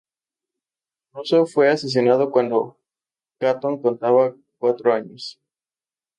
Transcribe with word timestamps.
Druso 1.13 1.45
fue 1.45 1.69
asesinado 1.69 2.31
cuando 2.31 2.79
Catón 3.37 3.79
contaba 3.83 4.35
cuatro 4.57 4.91
años. 4.93 5.39